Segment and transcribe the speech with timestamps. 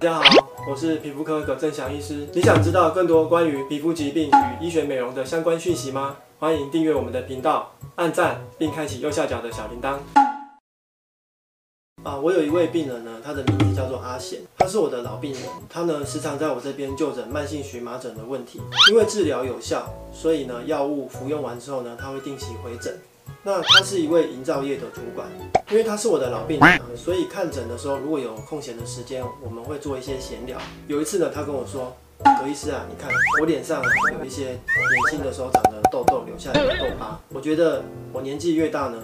[0.00, 2.26] 大家好，我是皮肤科葛正祥医师。
[2.32, 6.16] 你想知道更多关于皮肤疾病与医学美容的相关讯息吗？
[6.38, 9.98] 欢迎订阅我们的频道，按赞并开启右下角的小铃铛。
[12.02, 18.58] 啊，我有一位病人呢，他的名字叫做阿贤，他是我的老病人，他呢时常在我这边就诊慢性荨麻疹的问题。
[18.90, 22.98] 因为治疗有效，所以呢药物服用完之后呢，他会定期回诊。
[23.42, 25.26] 那他是一位营造业的主管，
[25.70, 30.58] 因为他是我的老病人，所以看诊的时候如果有空闲的时间，我们会做一些闲聊。
[30.88, 31.96] 有一次呢，他跟我说
[32.38, 33.82] ：“何医师啊，你看我脸上
[34.18, 34.60] 有一些年
[35.10, 37.18] 轻的时候长的痘痘，留下来的痘疤。
[37.30, 38.98] 我觉得我年纪越大呢，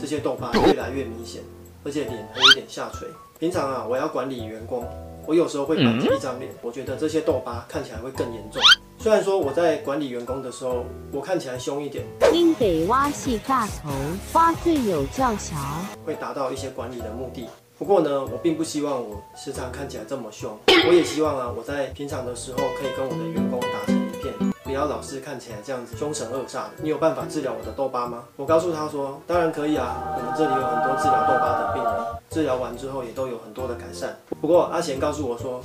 [0.00, 1.42] 这些痘疤越来越明显，
[1.84, 3.06] 而且脸还有点下垂。
[3.38, 4.88] 平常啊，我要管理员工，
[5.26, 8.62] 我有时候会板着一张脸，我觉得这些痘疤看起来会更严重。”
[9.02, 13.90] 虽然说我在管理员工的时候，我看起来凶一点，应得挖细大头，
[14.32, 15.58] 挖最有教条，
[16.06, 17.48] 会达到一些管理的目的。
[17.76, 26.70] 不过呢，我并不希望我时常看起来这么凶，我也希望啊，我在平常的时候可以跟我的员工打成一片，不要老是看起来这样子凶神恶煞的。
[26.80, 28.22] 你有办法治疗我的痘疤吗？
[28.36, 31.92] 我告诉他说，当然可以啊，我们这里有很多治疗痘疤的病人，
[32.30, 34.16] 治疗完之后也都有很多的改善。
[34.40, 35.60] 不过阿贤告诉我说。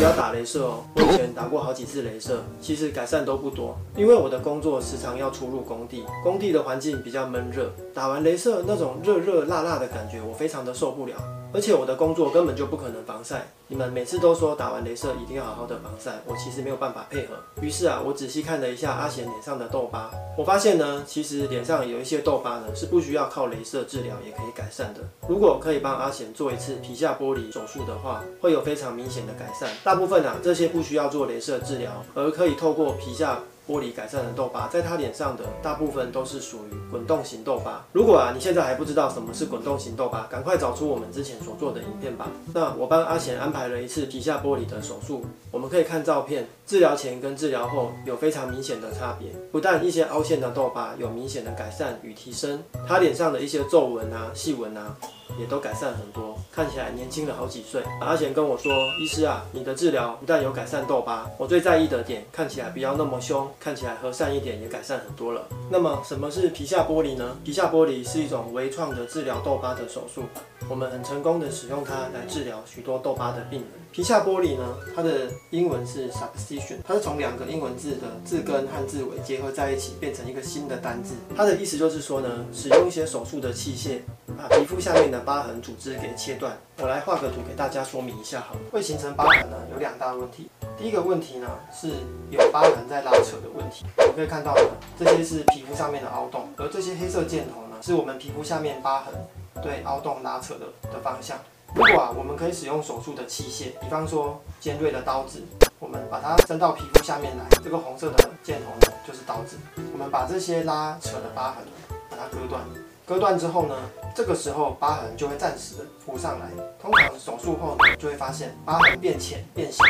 [0.00, 3.76] 不要打镭射哦，我以前打过好几次镭射，其实改善都不多。
[3.94, 11.12] 因为我的工作时常要出入工地，工地的环境比较闷热，打完镭射那种热热辣辣的感觉，我非常的受不了。
[11.52, 13.48] 而且我的工作根本就不可能防晒。
[13.66, 17.34] 你们每次都说打完镭射一定要好好的防晒，我其实没有办法配合。
[17.60, 25.00] 于是啊，我仔细看了一下阿贤脸上的痘疤，我发现呢，其实脸上有一些痘疤呢是不需要靠镭射治疗也可以改善的。
[25.28, 29.70] 如果可以帮阿贤做一次皮下剥离手术的话，会有非常明显的改善。
[29.84, 33.40] 大部分啊，这些不需要做镭射治疗，而可以透过皮下。
[33.70, 37.84] 玻璃改善的痘疤，在他脸上的大部分都是属于滚动型痘疤。
[37.92, 42.26] 如果啊，你现在还不知道什么是滚动型痘疤，赶快找出我们之前所做的影片吧。
[42.52, 49.30] 那我帮阿贤安排了一次皮下剥离的手术，我们可以看照片，治疗前跟治疗后有非常明显的差别。
[49.52, 54.96] 不但一些凹陷的痘疤有明显的改善与提升，他脸上的一些皱纹啊、细纹啊。
[55.38, 57.82] 也都改善很多，看起来年轻了好几岁。
[58.00, 67.36] 阿贤跟我说：“医师啊，你的治疗不但有改善痘疤，我最在意的点，看起来不要那么凶，看起来和善一点，也改善很多了。”那么什么是皮下剥离呢？
[67.44, 70.24] 皮下剥离是一种微创的治疗痘疤的手术，
[70.68, 73.68] 我们很成功的使用它来治疗许多痘疤的病人。
[73.92, 81.14] 皮下剥离呢，它的英文是 subcision，它是从两个英文字的字根和字尾结合在一起，变成一个新的单字。
[81.36, 83.98] 它的意思就是说呢，使用一些手术的器械。
[84.40, 86.56] 把皮肤下面的疤痕组织给切断。
[86.78, 88.56] 我来画个图给大家说明一下好。
[88.72, 90.48] 会形成疤痕呢，有两大问题。
[90.78, 91.88] 第一个问题呢，是
[92.30, 93.84] 有疤痕在拉扯的问题。
[93.98, 99.14] 我们可以看到呢，这些是皮肤上面的凹洞，而这些黑色箭头呢，是我们皮肤下面疤痕
[99.62, 101.36] 对凹洞拉扯的的方向。
[101.74, 105.40] 如果啊，我们可以使用手术的器械，比方说尖锐的刀子，
[105.78, 109.56] 我们把它伸到皮肤下面来，这个红色的箭头呢，就是刀子。
[109.92, 111.64] 我们把这些拉扯的疤痕
[112.10, 112.62] 把它割断。
[113.06, 113.74] 割断之后呢，
[114.14, 116.50] 这个时候疤痕就会暂时的浮上来。
[116.80, 119.84] 通常手术后呢，就会发现疤痕变浅变小，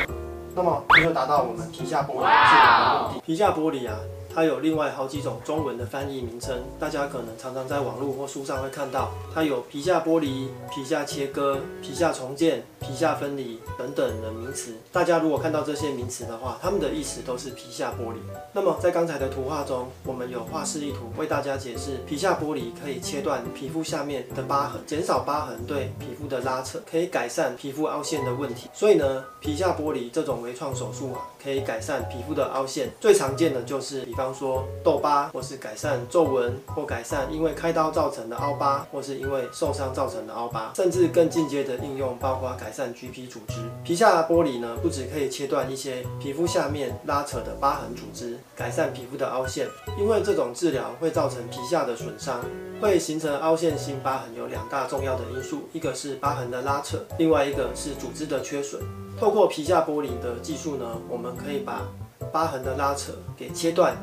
[0.54, 3.20] 那么这就达到我们皮下剥离治疗的目的。
[3.26, 3.96] 皮下剥离啊。
[4.34, 14.74] 它有另外好几种中文的翻译名称，大家可能常常在网络或书上会看到，它有皮下剥离、皮下切割、皮下重建、皮下分离等等的名词。
[14.92, 18.20] 大家如果看到这些名词的话，它们的意思都是皮下剥离。
[18.52, 28.68] 那么在刚才的图画中，我们有画示意图为大家解释，皮下剥离可以切断皮肤下面的疤痕，减少疤痕对皮肤的拉扯，可以改善皮肤凹陷的问题。
[28.72, 32.90] 所以呢，皮下剥离这种微创手术啊，可以改善皮肤的凹陷。
[33.00, 43.54] 最常见的就是方说痘疤，或是改善皱纹，或改善因为开刀造成的凹疤，或是因为受伤造成的凹疤，甚至更进阶的应用包括改善橘皮组织。
[43.82, 49.66] 皮下剥离呢，不止可以切断一些皮肤下面拉扯的疤痕组织，改善皮肤的凹陷。
[49.98, 52.44] 因为这种治疗会造成皮下的损伤，
[52.80, 58.82] 会形成凹陷性疤痕，有两大重要的因素，一个是疤痕的拉扯，另外一个是组织的缺损。
[59.20, 61.86] 透过皮下剥离的技术呢，我们可以把
[62.32, 63.94] 疤痕的拉扯给切断，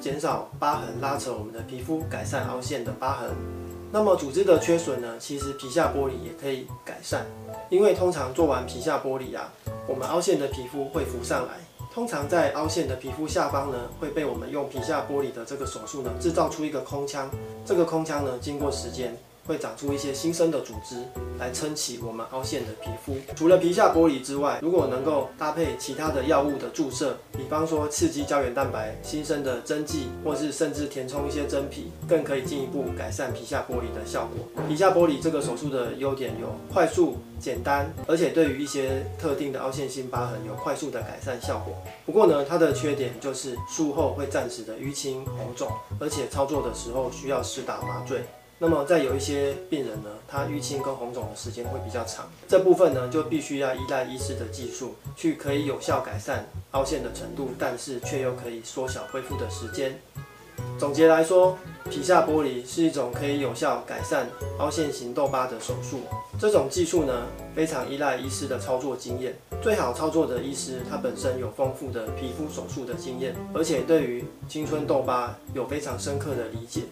[0.00, 3.30] 减少疤痕拉扯我们的皮肤，改善凹陷的疤痕。
[3.92, 7.24] 那么组织的缺损呢，其实皮下剥离也可以改善，
[7.70, 9.48] 因为通常做完皮下剥离啊，
[9.86, 11.52] 我们凹陷的皮肤会浮上来。
[11.92, 17.30] 通常在凹陷的皮肤下方呢，会被我们用皮下剥离的这个手术呢，制造出一个空腔。
[17.64, 20.96] 这个空腔呢，经过时间会长出一些新生的组织
[21.38, 23.16] 来撑起我们凹陷的皮肤。
[23.34, 34.64] 除了皮下剥离之外，如果能够搭配其他的药物的注射，比方说刺激胶原蛋白新生的针剂，或是甚至填充一些真皮，更可以进一步改善皮下剥离的效果。
[34.68, 41.74] 皮下剥离这个手术的优点有快速、简单，而且对于一些特定的凹陷性疤痕有快速的改善效果。
[42.06, 45.70] 不过呢，它的缺点就是术后会暂时的淤青、红肿，
[46.00, 48.22] 而且操作的时候需要施打麻醉。
[48.64, 60.00] 那么在有一些病人呢，他淤青跟红肿的时间会比较长，这部分呢就必须要依赖医师的技术，去可以有效改善凹陷的程度，但是却又可以缩小恢复的时间。
[60.78, 61.58] 总结来说，
[61.90, 66.00] 皮下剥离是一种可以有效改善凹陷型痘疤的手术。
[66.40, 69.36] 这种技术呢，非常依赖医师的操作经验。
[69.62, 76.84] 最好操作的医师，他本身有丰富的皮肤手术的经验，而且对于青春痘疤有非常深刻的理解。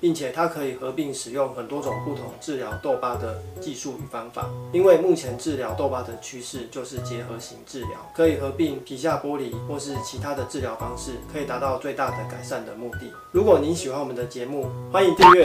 [0.00, 13.12] 并且它可以合并使用很多种不同治疗痘疤的技术与方法，因为目前治疗痘疤的趋势就是结合型治疗，可以合并皮下剥离或是其他的治疗方式，可以达到最大的改善的目的。
[13.32, 15.42] 如果您喜欢我们的节目，欢迎订阅、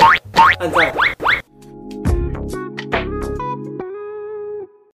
[0.60, 0.94] 按赞。